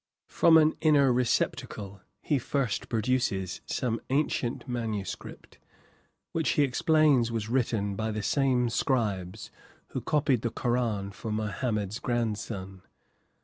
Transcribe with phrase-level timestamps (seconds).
[0.29, 5.59] From an inner receptacle he first produces some ancient manuscript,
[6.31, 9.51] which he explains was written by the same scribes
[9.89, 12.81] who copied the Koran for Mohammed's grandson.